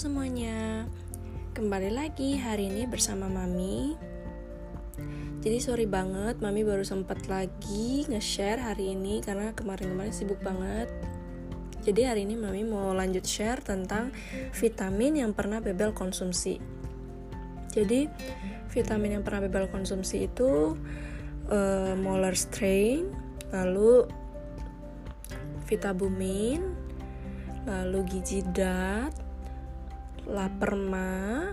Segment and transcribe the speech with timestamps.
[0.00, 0.88] semuanya,
[1.52, 4.00] kembali lagi hari ini bersama Mami.
[5.44, 10.88] Jadi sorry banget, Mami baru sempat lagi nge-share hari ini karena kemarin-kemarin sibuk banget.
[11.84, 14.08] Jadi hari ini Mami mau lanjut share tentang
[14.56, 16.56] vitamin yang pernah Bebel konsumsi.
[17.68, 18.08] Jadi
[18.72, 20.80] vitamin yang pernah Bebel konsumsi itu
[21.52, 23.04] uh, Molar Strain,
[23.52, 24.08] lalu
[25.68, 26.64] Vitabumin,
[27.68, 29.28] lalu Gizi Dat,
[30.30, 31.50] Laperma,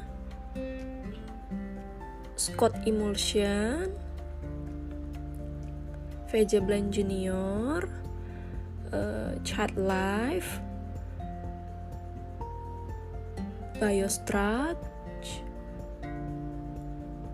[2.37, 3.89] Scott Emulsion,
[6.29, 7.89] VJ Blend Junior,
[8.93, 10.61] uh, Chat Life,
[13.81, 14.77] Biostrat,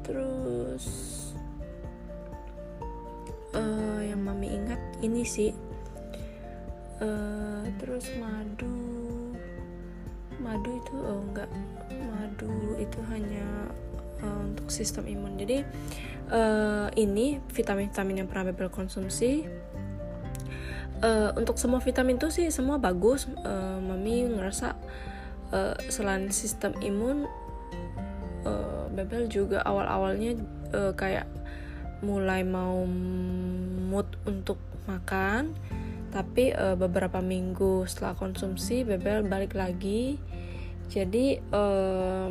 [0.07, 0.87] terus
[3.51, 5.51] uh, yang mami ingat ini sih.
[7.03, 9.02] Uh, terus madu
[10.43, 11.49] madu itu oh enggak
[12.11, 13.71] madu itu hanya
[14.19, 15.39] uh, untuk sistem imun.
[15.39, 15.63] Jadi
[16.29, 19.47] uh, ini vitamin-vitamin yang pernah Bebel konsumsi.
[21.03, 23.27] Uh, untuk semua vitamin itu sih semua bagus.
[23.43, 24.75] Uh, mami ngerasa
[25.55, 27.27] uh, selain sistem imun
[28.43, 30.37] uh, Bebel juga awal-awalnya
[30.75, 31.27] uh, kayak
[32.03, 32.83] mulai mau
[33.87, 35.55] mood untuk makan
[36.13, 40.21] tapi uh, beberapa minggu setelah konsumsi Bebel balik lagi.
[40.93, 42.29] Jadi uh,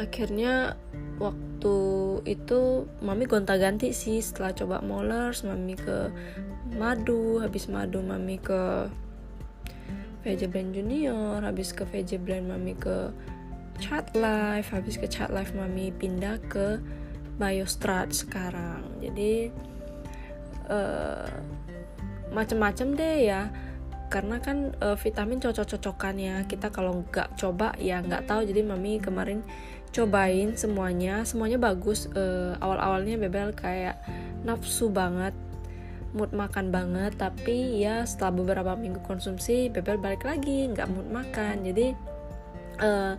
[0.00, 0.80] akhirnya
[1.20, 1.76] waktu
[2.24, 4.24] itu mami gonta-ganti sih.
[4.24, 6.08] Setelah coba molars mami ke
[6.72, 7.44] madu.
[7.44, 8.88] Habis madu mami ke
[10.24, 11.44] VJ Blend Junior.
[11.44, 13.12] Habis ke VJ Blend mami ke
[13.84, 14.72] Chat Life.
[14.72, 16.80] Habis ke Chat Life mami pindah ke
[17.36, 18.80] Biostrat sekarang.
[19.04, 19.52] Jadi
[20.72, 21.28] uh,
[22.32, 23.52] macem-macem deh ya.
[24.12, 26.36] Karena kan uh, vitamin cocok-cocokan ya.
[26.44, 28.44] Kita kalau nggak coba ya nggak tahu.
[28.44, 29.40] Jadi mami kemarin
[29.92, 31.24] cobain semuanya.
[31.24, 32.08] Semuanya bagus.
[32.12, 34.00] Uh, awal-awalnya bebel kayak
[34.44, 35.32] nafsu banget
[36.12, 37.16] mood makan banget.
[37.16, 41.64] Tapi ya setelah beberapa minggu konsumsi bebel balik lagi nggak mood makan.
[41.64, 41.96] Jadi
[42.84, 43.16] uh,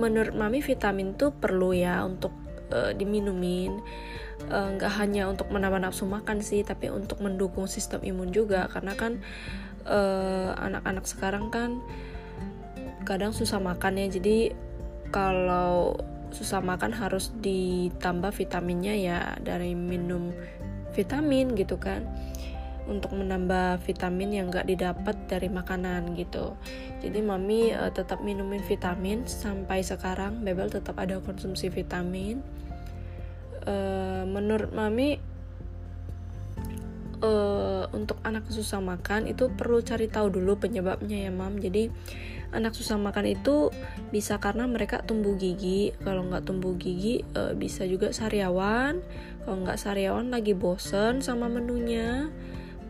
[0.00, 3.82] menurut mami vitamin tuh perlu ya untuk uh, diminumin.
[4.36, 8.68] Eh, nggak uh, hanya untuk menambah nafsu makan sih tapi untuk mendukung sistem imun juga.
[8.68, 9.18] Karena kan
[9.88, 11.80] eh, anak-anak sekarang kan
[13.08, 14.06] kadang susah makan ya.
[14.12, 14.52] Jadi
[15.08, 15.96] kalau
[16.34, 20.34] susah makan harus ditambah vitaminnya ya dari minum
[20.92, 22.02] vitamin gitu kan
[22.86, 26.54] untuk menambah vitamin yang gak didapat dari makanan gitu.
[27.02, 29.26] Jadi mami uh, tetap minumin vitamin.
[29.26, 32.40] Sampai sekarang Bebel tetap ada konsumsi vitamin.
[33.66, 35.18] Uh, menurut mami
[37.22, 41.58] uh, untuk anak susah makan itu perlu cari tahu dulu penyebabnya ya mam.
[41.58, 41.90] Jadi
[42.54, 43.74] anak susah makan itu
[44.14, 45.90] bisa karena mereka tumbuh gigi.
[46.00, 49.02] Kalau nggak tumbuh gigi uh, bisa juga sariawan.
[49.42, 52.30] Kalau nggak sariawan lagi bosen sama menunya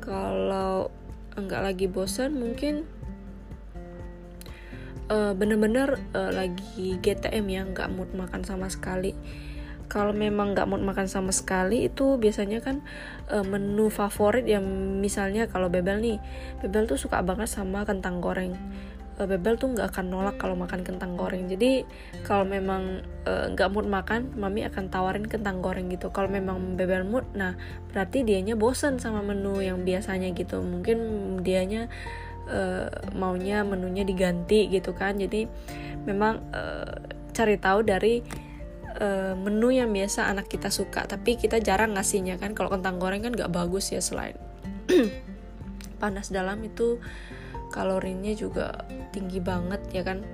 [0.07, 0.89] kalau
[1.37, 2.87] nggak lagi bosen mungkin
[5.11, 9.13] uh, bener-bener uh, lagi GTM ya nggak mood makan sama sekali.
[9.87, 12.83] Kalau memang nggak mau makan sama sekali itu biasanya kan
[13.31, 14.67] e, menu favorit yang
[14.99, 16.19] misalnya kalau Bebel nih.
[16.59, 18.59] Bebel tuh suka banget sama kentang goreng
[19.25, 21.49] Bebel tuh nggak akan nolak kalau makan kentang goreng.
[21.49, 21.89] Jadi
[22.29, 26.13] kalau memang nggak e, mood makan mami akan tawarin kentang goreng gitu.
[26.13, 27.57] Kalau memang Bebel mood nah
[27.89, 30.61] berarti dianya bosen sama menu yang biasanya gitu.
[30.61, 30.99] Mungkin
[31.41, 31.89] dianya
[32.45, 35.17] e, maunya menunya diganti gitu kan.
[35.17, 35.49] Jadi
[36.05, 36.63] memang e,
[37.33, 38.21] cari tahu dari
[38.97, 41.05] uh, menu yang biasa anak kita suka.
[41.05, 42.57] Tapi kita jarang ngasihnya kan.
[42.57, 44.37] Kalau kentang goreng kan gak bagus ya selain
[46.01, 47.01] panas dalam itu
[47.77, 48.73] kalorinya juga
[49.13, 50.25] tinggi banget ya kan?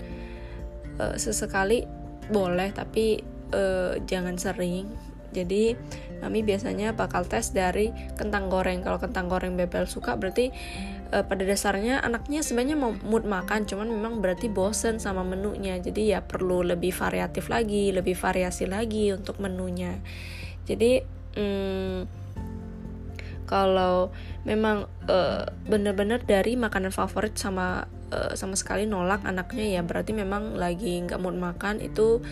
[1.02, 1.82] Uh, sesekali
[2.30, 3.18] boleh tapi
[3.50, 4.86] uh, jangan sering.
[5.32, 5.72] Jadi
[6.20, 8.84] mami biasanya bakal tes dari kentang goreng.
[8.84, 10.52] Kalau kentang goreng bebel suka berarti
[11.10, 15.80] uh, pada dasarnya anaknya sebenarnya mau mood makan cuman memang berarti bosen sama menunya.
[15.80, 19.98] Jadi ya perlu lebih variatif lagi lebih variasi lagi untuk menunya.
[20.68, 21.02] Jadi
[21.34, 22.21] hmm,
[23.52, 24.08] kalau
[24.48, 30.56] memang uh, bener-bener dari makanan favorit sama uh, sama sekali nolak anaknya ya berarti memang
[30.56, 32.24] lagi nggak mood makan itu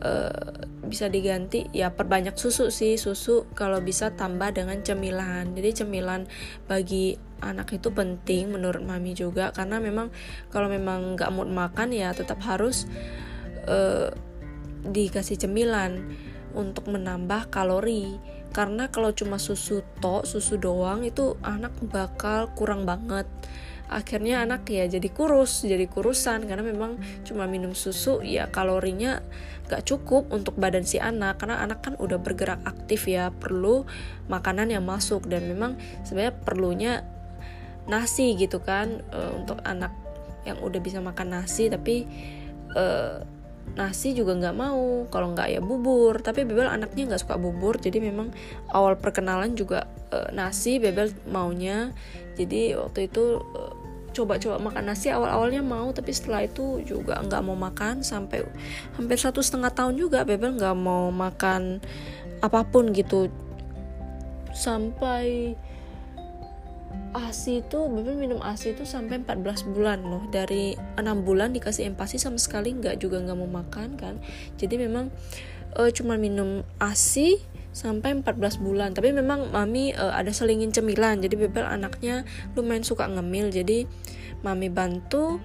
[0.00, 1.68] uh, bisa diganti.
[1.76, 5.52] Ya perbanyak susu sih susu kalau bisa tambah dengan cemilan.
[5.52, 6.24] Jadi cemilan
[6.64, 10.08] bagi anak itu penting menurut mami juga karena memang
[10.48, 12.88] kalau memang nggak mood makan ya tetap harus
[13.68, 14.08] uh,
[14.88, 16.00] dikasih cemilan
[16.54, 18.16] untuk menambah kalori.
[18.54, 23.26] Karena kalau cuma susu tok susu doang itu anak bakal kurang banget.
[23.90, 26.46] Akhirnya anak ya jadi kurus jadi kurusan.
[26.46, 29.20] Karena memang cuma minum susu ya kalorinya
[29.66, 31.42] gak cukup untuk badan si anak.
[31.42, 33.82] Karena anak kan udah bergerak aktif ya perlu
[34.30, 35.26] makanan yang masuk.
[35.26, 35.74] Dan memang
[36.06, 36.92] sebenarnya perlunya
[37.90, 39.92] nasi gitu kan e, untuk anak
[40.46, 41.66] yang udah bisa makan nasi.
[41.66, 42.06] Tapi
[42.70, 42.84] e,
[43.74, 46.20] nasi juga nggak mau kalau nggak ya bubur.
[46.20, 48.30] Tapi Bebel anaknya nggak suka bubur jadi memang
[48.70, 51.90] awal perkenalan juga e, nasi Bebel maunya.
[52.38, 53.60] Jadi waktu itu e,
[54.14, 58.06] coba-coba makan nasi awal-awalnya mau tapi setelah itu juga nggak mau makan.
[58.06, 58.46] Sampai
[58.94, 61.82] hampir satu setengah tahun juga Bebel nggak mau makan
[62.44, 63.26] apa pun gitu.
[64.54, 65.58] Sampai
[67.14, 70.26] ASI itu Bebel minum ASI itu sampai 14 bulan loh.
[70.34, 74.18] Dari 6 bulan dikasih empasi sama sekali nggak juga nggak mau makan kan?
[74.58, 75.14] Jadi memang
[75.78, 77.38] uh, cuma minum ASI
[77.70, 78.90] sampai 14 bulan.
[78.98, 81.22] Tapi memang mami uh, ada selingin cemilan.
[81.22, 82.26] Jadi Bebel anaknya
[82.58, 83.54] lumayan suka ngemil.
[83.54, 83.86] Jadi
[84.42, 85.38] mami bantu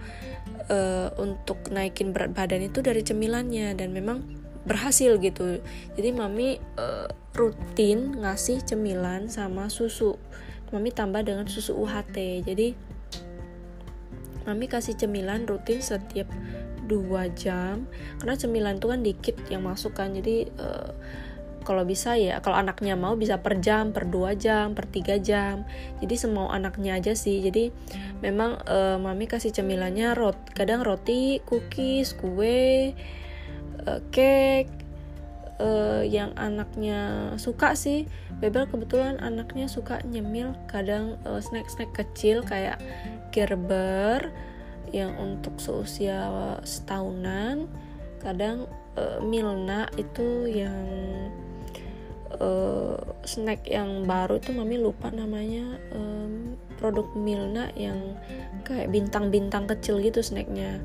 [0.73, 3.77] uh, untuk naikin berat badan itu dari cemilannya.
[3.77, 4.25] Dan memang
[4.65, 5.61] berhasil gitu.
[5.93, 10.17] Jadi mami uh, rutin ngasih cemilan sama susu
[10.69, 12.77] mami tambah dengan susu UHT jadi
[14.49, 16.25] mami kasih cemilan rutin setiap
[16.89, 17.85] dua jam.
[18.17, 20.17] Karena cemilan itu kan dikit yang masuk kan.
[20.17, 20.89] Jadi uh,
[21.61, 25.69] kalau bisa ya kalau anaknya mau bisa per jam per dua jam per tiga jam.
[26.01, 27.45] Jadi semau anaknya aja sih.
[27.45, 27.69] Jadi
[28.25, 32.97] memang uh, mami kasih cemilannya rot kadang roti cookies kue
[33.85, 34.78] uh, cake
[35.59, 38.07] uh, yang anaknya suka sih.
[38.39, 42.79] Bebel kebetulan anaknya suka nyemil kadang uh, snack-snack kecil kayak
[43.29, 44.31] Gerber
[44.89, 46.25] yang untuk seusia
[46.65, 47.69] setahunan.
[48.23, 48.65] Kadang
[48.97, 50.87] uh, Milna itu yang
[52.39, 52.97] uh,
[53.27, 58.17] snack yang baru itu mami lupa namanya um, produk Milna yang
[58.65, 60.79] kayak bintang-bintang kecil gitu snacknya.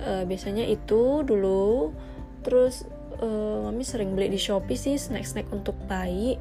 [0.00, 1.92] Uh, biasanya itu dulu.
[2.46, 2.86] Terus
[3.20, 6.36] uh, mami sering beli di Shopee sih snack-snack untuk bayi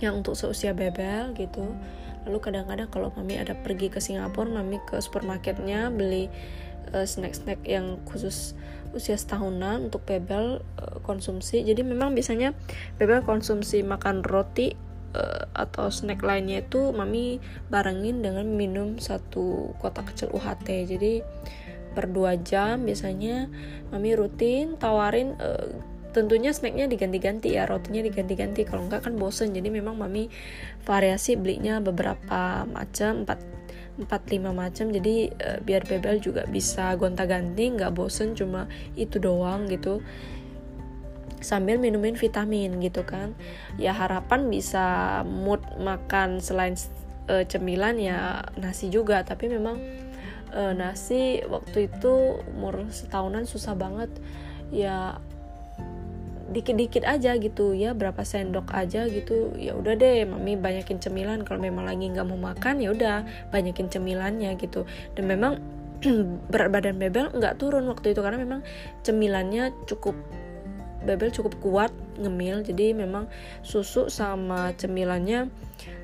[0.00, 1.64] yang untuk seusia bebel gitu.
[2.28, 6.28] Lalu kadang-kadang kalau mami ada pergi ke Singapura mami ke supermarketnya beli
[6.92, 8.56] uh, snack-snack yang khusus
[8.90, 11.62] usia setahunan untuk bebel uh, konsumsi.
[11.62, 12.56] Jadi memang biasanya
[12.98, 14.74] bebel konsumsi makan roti
[15.14, 17.38] uh, atau snack lainnya itu mami
[17.70, 21.22] barengin dengan minum satu kotak kecil UHT jadi
[21.92, 23.50] per dua jam biasanya
[23.90, 25.68] mami rutin tawarin uh,
[26.10, 28.66] tentunya snacknya diganti-ganti ya rotinya diganti-ganti.
[28.66, 30.26] Kalau enggak kan bosen jadi memang mami
[30.82, 33.38] variasi belinya beberapa macam empat
[34.00, 34.90] empat lima macam.
[34.90, 38.66] Jadi uh, biar bebel juga bisa gonta-ganti nggak bosen cuma
[38.98, 40.02] itu doang gitu.
[41.40, 43.32] Sambil minumin vitamin gitu kan.
[43.80, 46.74] Ya harapan bisa mood makan selain
[47.30, 49.78] uh, cemilan ya nasi juga tapi memang
[50.54, 54.10] uh, nasi waktu itu umur setahunan susah banget.
[54.70, 55.18] Ya
[56.50, 59.54] dikit-dikit aja gitu ya berapa sendok aja gitu.
[59.54, 61.46] Ya udah deh mami banyakin cemilan.
[61.46, 64.86] Kalau memang lagi nggak mau makan ya udah banyakin cemilannya gitu.
[65.14, 65.62] Dan memang
[66.52, 68.60] berat badan bebel nggak turun waktu itu karena memang
[69.04, 70.16] cemilannya cukup
[71.04, 72.62] bebel cukup kuat ngemil.
[72.64, 73.26] Jadi memang
[73.64, 75.48] susu sama cemilannya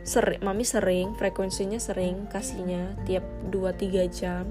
[0.07, 4.45] sering mami sering frekuensinya sering kasihnya tiap 2-3 jam.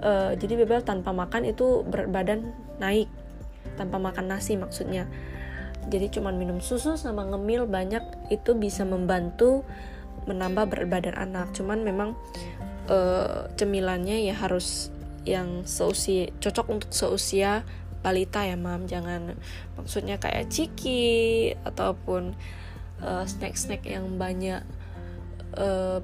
[0.00, 3.10] Uh, jadi bebel tanpa makan itu berat badan naik.
[3.76, 5.04] Tanpa makan nasi maksudnya.
[5.88, 9.64] Jadi cuman minum susu sama ngemil banyak itu bisa membantu
[10.28, 11.52] menambah berat badan anak.
[11.56, 12.16] Cuman memang
[12.88, 14.92] uh, cemilannya ya harus
[15.28, 17.64] yang seusia cocok untuk seusia
[18.00, 18.84] balita ya mam.
[18.88, 19.36] Jangan
[19.76, 22.34] maksudnya kayak ciki ataupun
[23.04, 24.64] uh, snack-snack yang banyak
[25.56, 26.00] uh,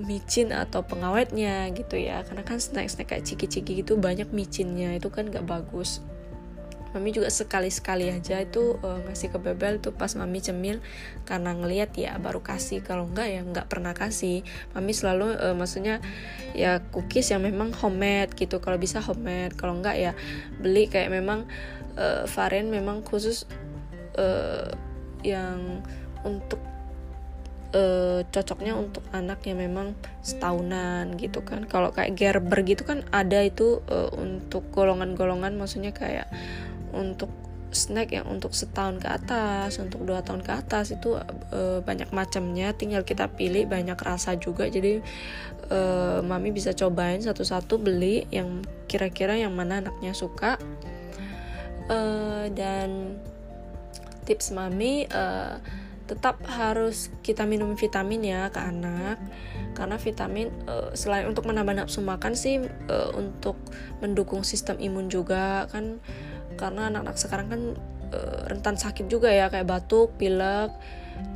[0.00, 2.24] micin atau pengawetnya gitu ya.
[2.24, 4.96] Karena kan snack-snack kayak ciki-ciki gitu banyak micinnya.
[4.96, 6.00] Itu kan gak bagus
[6.90, 10.82] mami juga sekali-sekali aja itu uh, ngasih ke bebel tuh pas mami cemil.
[11.24, 14.42] Karena ngelihat ya baru kasih kalau enggak ya enggak pernah kasih.
[14.74, 16.02] Mami selalu uh, maksudnya
[16.52, 18.58] ya cookies yang memang homemade gitu.
[18.58, 20.12] Kalau bisa homemade kalau enggak ya
[20.58, 21.46] beli kayak memang
[21.94, 23.46] uh, varian memang khusus
[24.18, 24.70] uh,
[25.22, 25.84] yang
[26.24, 26.60] untuk
[27.74, 31.66] uh, cocoknya untuk anak yang memang setahunan gitu kan.
[31.66, 36.28] Kalau kayak Gerber gitu kan ada itu uh, untuk golongan-golongan maksudnya kayak
[36.92, 37.30] untuk
[37.70, 41.14] snack yang untuk setahun ke atas, untuk dua tahun ke atas itu
[41.54, 42.74] e, banyak macamnya.
[42.74, 44.66] Tinggal kita pilih banyak rasa juga.
[44.66, 44.98] Jadi
[45.70, 45.80] e,
[46.26, 50.58] mami bisa cobain satu-satu beli yang kira-kira yang mana anaknya suka.
[51.86, 51.98] E,
[52.58, 53.22] dan
[54.30, 55.58] tips mami uh,
[56.06, 59.18] tetap harus kita minum vitamin ya ke anak
[59.74, 63.58] karena vitamin uh, selain untuk menambah nafsu makan sih uh, untuk
[64.02, 65.98] mendukung sistem imun juga kan
[66.58, 67.62] karena anak-anak sekarang kan
[68.14, 70.72] uh, rentan sakit juga ya kayak batuk, pilek.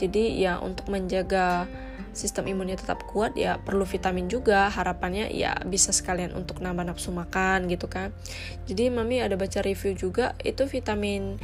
[0.00, 1.68] Jadi ya untuk menjaga
[2.14, 4.70] sistem imunnya tetap kuat ya perlu vitamin juga.
[4.70, 8.10] Harapannya ya bisa sekalian untuk nambah nafsu makan gitu kan.
[8.64, 11.36] Jadi mami ada baca review juga itu vitamin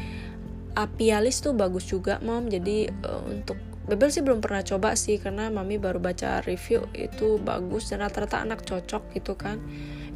[0.79, 2.49] apialis tuh bagus juga mom.
[2.49, 7.43] Jadi uh, untuk Bebel sih belum pernah coba sih karena mami baru baca review itu
[7.43, 9.59] bagus dan rata-rata anak cocok gitu kan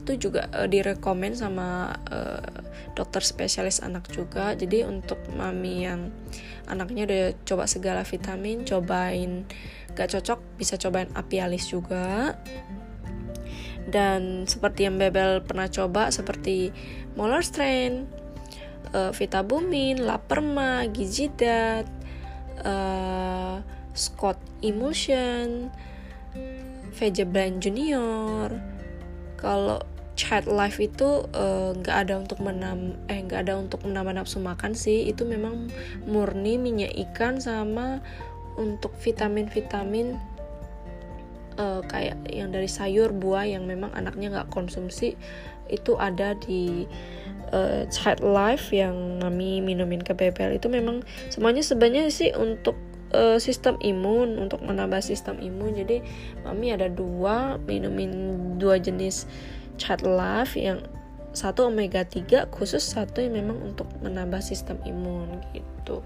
[0.05, 2.45] itu juga uh, direkomend sama uh,
[2.93, 6.13] dokter spesialis anak juga jadi untuk mami yang
[6.69, 9.49] anaknya udah coba segala vitamin cobain
[9.97, 12.37] gak cocok bisa cobain apialis juga
[13.89, 16.73] dan seperti yang Bebel pernah coba seperti
[17.17, 18.25] Molar Strength
[18.95, 21.85] uh, Vitabumin, Laperma, Gizidat,
[22.63, 23.61] uh,
[23.93, 25.69] Scott Emulsion,
[26.95, 28.55] Vegeblend Junior.
[29.39, 29.83] Kalau
[30.15, 34.39] Child Life itu eh, nggak uh, ada untuk menam eh nggak ada untuk menambah nafsu
[34.39, 35.11] makan sih.
[35.11, 35.69] Itu memang
[36.07, 37.99] murni minyak ikan sama
[38.55, 40.15] untuk vitamin-vitamin
[41.59, 45.19] uh, kayak yang dari sayur buah yang memang anaknya nggak konsumsi
[45.67, 46.87] itu ada di
[47.51, 50.55] uh, child life yang kami minumin ke bebel.
[50.55, 51.03] Itu memang
[51.35, 52.79] semuanya sebenarnya sih untuk
[53.39, 55.79] sistem imun untuk menambah sistem imun.
[55.79, 56.03] Jadi
[56.43, 58.11] mami ada dua minumin
[58.59, 59.31] dua jenis
[59.77, 60.83] child life yang
[61.35, 66.01] satu omega 3 khusus satu yang memang untuk menambah sistem imun gitu.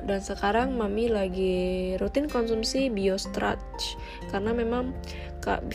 [0.00, 3.60] Dan sekarang mami lagi rutin konsumsi biostrat
[4.32, 4.96] karena memang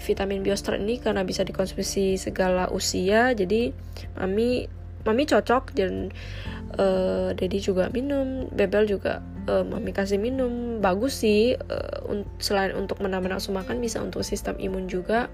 [0.01, 3.73] vitamin biostrat ini karena bisa dikonsumsi segala usia jadi
[4.17, 4.69] mami
[5.05, 6.09] mami cocok dan
[6.81, 10.81] uh, Dedi juga minum Bebel juga uh, mami kasih minum.
[10.81, 15.29] Bagus sih uh, selain untuk menambah nafsu makan bisa untuk sistem imun juga.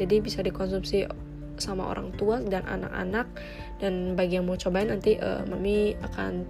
[0.00, 1.04] Jadi bisa dikonsumsi
[1.62, 3.30] sama orang tua dan anak-anak.
[3.78, 6.42] Dan bagi yang mau cobain nanti uh, mami akan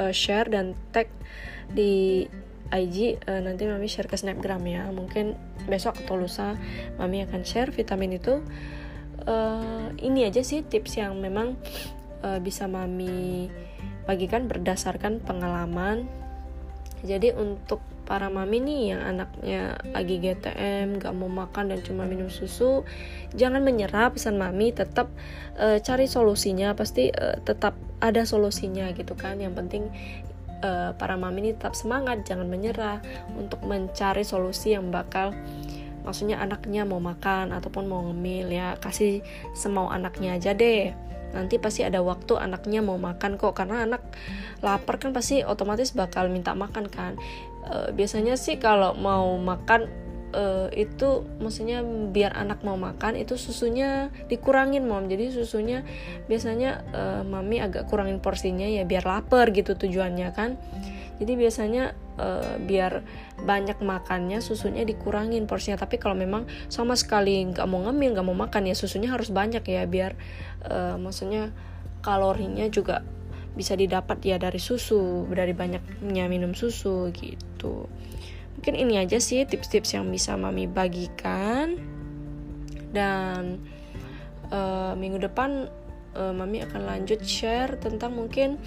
[0.00, 1.12] uh, share dan tag
[1.68, 2.24] di
[2.70, 4.88] IG uh, nanti mami share ke snapgram ya.
[4.88, 5.36] Mungkin
[5.68, 6.56] besok atau lusa
[6.96, 8.40] mami akan share vitamin itu.
[9.28, 11.60] Uh, ini aja sih tips yang memang
[12.24, 13.52] uh, bisa mami
[14.08, 16.08] bagikan berdasarkan pengalaman.
[17.04, 17.80] Jadi untuk
[18.10, 22.82] para mami nih yang anaknya lagi GTM gak mau makan dan cuma minum susu
[23.38, 25.06] jangan menyerah pesan mami tetap
[25.54, 29.38] uh, cari solusinya pasti uh, tetap ada solusinya gitu kan.
[29.38, 29.82] Yang penting
[30.66, 32.98] uh, para mami ini tetap semangat jangan menyerah
[33.38, 35.30] untuk mencari solusi yang bakal
[36.02, 38.74] maksudnya anaknya mau makan ataupun mau ngemil ya.
[38.82, 39.22] Kasih
[39.54, 40.90] semau anaknya aja deh.
[41.30, 44.02] Nanti pasti ada waktu anaknya mau makan kok karena anak
[44.66, 47.14] lapar kan pasti otomatis bakal minta makan kan
[47.66, 49.90] e, biasanya sih kalau mau makan
[50.32, 50.44] e,
[50.78, 55.08] itu maksudnya biar anak mau makan itu susunya dikurangin mom.
[55.08, 55.84] Jadi susunya
[56.30, 60.56] biasanya e, mami agak kurangin porsinya ya biar lapar gitu tujuannya kan.
[61.20, 63.04] Jadi biasanya uh, biar
[63.44, 65.76] banyak makannya susunya dikurangin porsinya.
[65.76, 69.60] Tapi kalau memang sama sekali nggak mau ngemil nggak mau makan ya susunya harus banyak
[69.60, 70.16] ya biar
[70.64, 71.52] uh, maksudnya
[72.00, 73.04] kalorinya juga
[73.54, 77.90] bisa didapat ya dari susu dari banyaknya minum susu gitu.
[78.60, 81.80] Mungkin ini aja sih tips-tips yang bisa mami bagikan.
[82.90, 83.62] Dan
[84.50, 85.70] uh, minggu depan
[86.18, 88.58] uh, mami akan lanjut share tentang mungkin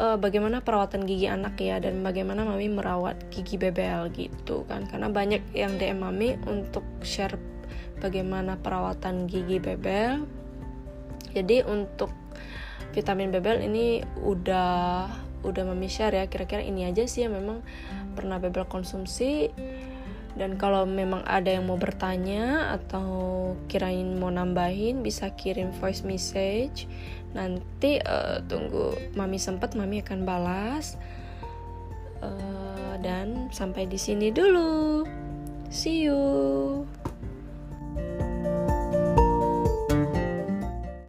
[0.00, 4.88] uh, bagaimana perawatan gigi anak ya dan bagaimana mami merawat gigi bebel gitu kan.
[4.88, 7.36] Karena banyak yang DM mami untuk share
[8.00, 10.24] bagaimana perawatan gigi bebel.
[11.30, 12.10] Jadi untuk
[12.92, 15.08] vitamin bebel ini udah
[15.44, 16.24] udah mami share ya.
[16.28, 17.64] Kira-kira ini aja sih yang memang
[18.14, 19.48] pernah bebel konsumsi.
[20.30, 26.86] Dan kalau memang ada yang mau bertanya atau kirain mau nambahin bisa kirim voice message.
[27.34, 30.94] Nanti uh, tunggu mami sempat mami akan balas.
[32.20, 35.02] Uh, dan sampai di sini dulu.
[35.70, 36.99] See you